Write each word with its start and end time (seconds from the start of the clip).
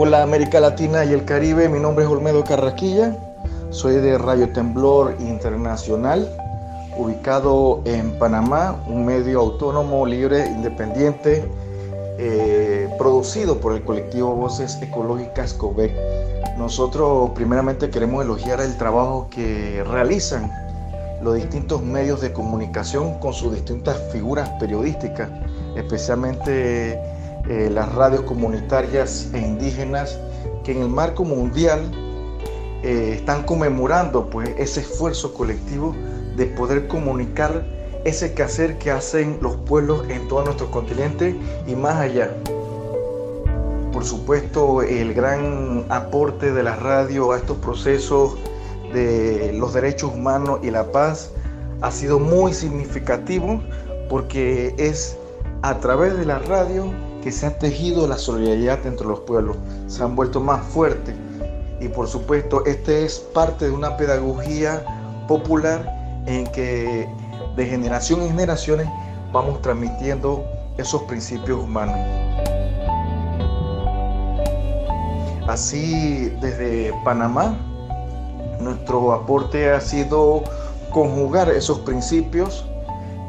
Hola 0.00 0.22
América 0.22 0.60
Latina 0.60 1.04
y 1.04 1.12
el 1.12 1.24
Caribe, 1.24 1.68
mi 1.68 1.80
nombre 1.80 2.04
es 2.04 2.10
Olmedo 2.10 2.44
Carraquilla, 2.44 3.16
soy 3.70 3.96
de 3.96 4.16
Radio 4.16 4.48
Temblor 4.52 5.16
Internacional, 5.18 6.32
ubicado 6.96 7.82
en 7.84 8.16
Panamá, 8.16 8.80
un 8.86 9.04
medio 9.04 9.40
autónomo, 9.40 10.06
libre, 10.06 10.46
independiente, 10.46 11.44
eh, 12.16 12.88
producido 12.96 13.58
por 13.58 13.72
el 13.72 13.82
colectivo 13.82 14.36
Voces 14.36 14.80
Ecológicas 14.80 15.52
COVEC. 15.54 15.92
Nosotros 16.56 17.30
primeramente 17.34 17.90
queremos 17.90 18.24
elogiar 18.24 18.60
el 18.60 18.76
trabajo 18.76 19.26
que 19.28 19.82
realizan 19.82 20.48
los 21.22 21.34
distintos 21.34 21.82
medios 21.82 22.20
de 22.20 22.32
comunicación 22.32 23.18
con 23.18 23.34
sus 23.34 23.52
distintas 23.52 24.00
figuras 24.12 24.48
periodísticas, 24.60 25.28
especialmente 25.74 27.17
eh, 27.48 27.70
las 27.72 27.92
radios 27.94 28.22
comunitarias 28.22 29.30
e 29.32 29.38
indígenas 29.38 30.18
que 30.64 30.72
en 30.72 30.82
el 30.82 30.88
marco 30.88 31.24
mundial 31.24 31.90
eh, 32.82 33.14
están 33.16 33.42
conmemorando 33.44 34.28
pues, 34.30 34.50
ese 34.58 34.80
esfuerzo 34.80 35.34
colectivo 35.34 35.94
de 36.36 36.46
poder 36.46 36.86
comunicar 36.88 37.64
ese 38.04 38.32
quehacer 38.32 38.78
que 38.78 38.90
hacen 38.90 39.38
los 39.40 39.56
pueblos 39.56 40.08
en 40.08 40.28
todo 40.28 40.44
nuestro 40.44 40.70
continente 40.70 41.36
y 41.66 41.74
más 41.74 41.96
allá. 41.96 42.30
Por 43.92 44.04
supuesto, 44.04 44.82
el 44.82 45.12
gran 45.14 45.84
aporte 45.88 46.52
de 46.52 46.62
la 46.62 46.76
radio 46.76 47.32
a 47.32 47.38
estos 47.38 47.56
procesos 47.58 48.36
de 48.92 49.52
los 49.54 49.74
derechos 49.74 50.12
humanos 50.14 50.60
y 50.62 50.70
la 50.70 50.92
paz 50.92 51.32
ha 51.80 51.90
sido 51.90 52.18
muy 52.18 52.54
significativo 52.54 53.60
porque 54.08 54.74
es 54.78 55.16
a 55.62 55.78
través 55.78 56.16
de 56.16 56.24
la 56.24 56.38
radio 56.38 56.92
que 57.22 57.32
se 57.32 57.46
ha 57.46 57.58
tejido 57.58 58.06
la 58.06 58.18
solidaridad 58.18 58.86
entre 58.86 59.06
los 59.06 59.20
pueblos, 59.20 59.56
se 59.86 60.02
han 60.02 60.14
vuelto 60.14 60.40
más 60.40 60.64
fuertes. 60.66 61.14
Y 61.80 61.88
por 61.88 62.08
supuesto, 62.08 62.64
este 62.66 63.04
es 63.04 63.18
parte 63.18 63.66
de 63.66 63.70
una 63.70 63.96
pedagogía 63.96 64.84
popular 65.28 66.22
en 66.26 66.46
que 66.48 67.08
de 67.56 67.66
generación 67.66 68.22
en 68.22 68.28
generaciones 68.28 68.88
vamos 69.32 69.60
transmitiendo 69.62 70.44
esos 70.76 71.02
principios 71.02 71.60
humanos. 71.60 71.96
Así, 75.46 76.28
desde 76.40 76.92
Panamá, 77.04 77.56
nuestro 78.60 79.12
aporte 79.12 79.70
ha 79.70 79.80
sido 79.80 80.44
conjugar 80.90 81.48
esos 81.48 81.78
principios, 81.80 82.66